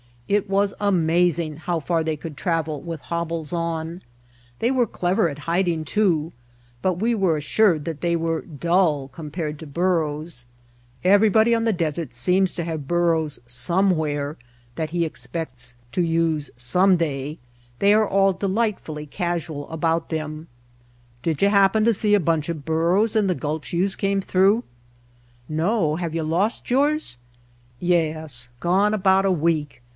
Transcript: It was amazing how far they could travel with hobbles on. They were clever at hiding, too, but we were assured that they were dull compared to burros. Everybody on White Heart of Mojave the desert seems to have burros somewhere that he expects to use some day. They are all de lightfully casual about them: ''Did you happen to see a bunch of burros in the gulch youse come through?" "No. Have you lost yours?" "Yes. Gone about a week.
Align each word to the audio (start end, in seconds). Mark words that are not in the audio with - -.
It 0.27 0.49
was 0.49 0.73
amazing 0.79 1.57
how 1.57 1.81
far 1.81 2.05
they 2.05 2.15
could 2.15 2.37
travel 2.37 2.81
with 2.81 3.01
hobbles 3.01 3.51
on. 3.51 4.01
They 4.59 4.71
were 4.71 4.87
clever 4.87 5.27
at 5.29 5.39
hiding, 5.39 5.83
too, 5.83 6.31
but 6.81 6.93
we 6.95 7.13
were 7.13 7.35
assured 7.35 7.83
that 7.85 7.99
they 8.01 8.15
were 8.15 8.41
dull 8.41 9.09
compared 9.09 9.59
to 9.59 9.67
burros. 9.67 10.45
Everybody 11.03 11.53
on 11.53 11.65
White 11.65 11.79
Heart 11.79 11.81
of 11.81 11.81
Mojave 11.81 11.97
the 11.99 12.01
desert 12.05 12.13
seems 12.15 12.51
to 12.53 12.63
have 12.63 12.87
burros 12.87 13.39
somewhere 13.45 14.37
that 14.75 14.89
he 14.91 15.05
expects 15.05 15.75
to 15.91 16.01
use 16.01 16.49
some 16.57 16.95
day. 16.95 17.37
They 17.79 17.93
are 17.93 18.07
all 18.07 18.31
de 18.31 18.47
lightfully 18.47 19.05
casual 19.05 19.69
about 19.69 20.09
them: 20.09 20.47
''Did 21.23 21.41
you 21.41 21.49
happen 21.49 21.83
to 21.83 21.93
see 21.93 22.15
a 22.15 22.19
bunch 22.21 22.47
of 22.49 22.63
burros 22.65 23.17
in 23.17 23.27
the 23.27 23.35
gulch 23.35 23.73
youse 23.73 23.97
come 23.97 24.21
through?" 24.21 24.63
"No. 25.49 25.97
Have 25.97 26.15
you 26.15 26.23
lost 26.23 26.71
yours?" 26.71 27.17
"Yes. 27.81 28.47
Gone 28.61 28.93
about 28.93 29.25
a 29.25 29.31
week. 29.31 29.81